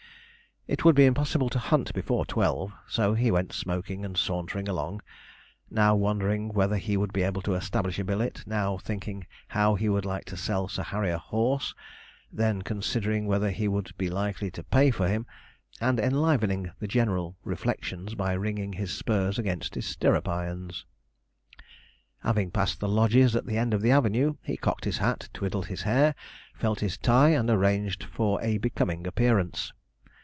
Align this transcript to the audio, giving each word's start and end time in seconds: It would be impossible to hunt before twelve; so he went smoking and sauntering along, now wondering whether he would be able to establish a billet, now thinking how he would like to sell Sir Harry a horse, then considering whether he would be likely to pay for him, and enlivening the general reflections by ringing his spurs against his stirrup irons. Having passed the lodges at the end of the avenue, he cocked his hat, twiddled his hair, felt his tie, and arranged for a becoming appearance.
It 0.67 0.85
would 0.85 0.95
be 0.95 1.05
impossible 1.05 1.49
to 1.49 1.59
hunt 1.59 1.91
before 1.93 2.23
twelve; 2.25 2.71
so 2.87 3.13
he 3.15 3.29
went 3.31 3.51
smoking 3.51 4.05
and 4.05 4.15
sauntering 4.15 4.69
along, 4.69 5.01
now 5.71 5.95
wondering 5.95 6.49
whether 6.53 6.77
he 6.77 6.95
would 6.95 7.11
be 7.11 7.23
able 7.23 7.41
to 7.41 7.55
establish 7.55 7.97
a 7.99 8.05
billet, 8.05 8.43
now 8.45 8.77
thinking 8.77 9.25
how 9.49 9.73
he 9.75 9.89
would 9.89 10.05
like 10.05 10.23
to 10.25 10.37
sell 10.37 10.67
Sir 10.69 10.83
Harry 10.83 11.09
a 11.09 11.17
horse, 11.17 11.73
then 12.31 12.61
considering 12.61 13.25
whether 13.25 13.49
he 13.49 13.67
would 13.67 13.97
be 13.97 14.07
likely 14.09 14.49
to 14.51 14.63
pay 14.63 14.91
for 14.91 15.09
him, 15.09 15.25
and 15.81 15.99
enlivening 15.99 16.71
the 16.79 16.87
general 16.87 17.35
reflections 17.43 18.13
by 18.15 18.31
ringing 18.31 18.73
his 18.73 18.93
spurs 18.95 19.37
against 19.39 19.75
his 19.75 19.87
stirrup 19.87 20.27
irons. 20.29 20.85
Having 22.19 22.51
passed 22.51 22.79
the 22.79 22.87
lodges 22.87 23.35
at 23.35 23.45
the 23.47 23.57
end 23.57 23.73
of 23.73 23.81
the 23.81 23.91
avenue, 23.91 24.35
he 24.43 24.55
cocked 24.55 24.85
his 24.85 24.99
hat, 24.99 25.27
twiddled 25.33 25.65
his 25.65 25.81
hair, 25.81 26.13
felt 26.53 26.79
his 26.81 26.97
tie, 26.99 27.29
and 27.29 27.49
arranged 27.49 28.03
for 28.05 28.39
a 28.41 28.57
becoming 28.59 29.05
appearance. 29.07 29.73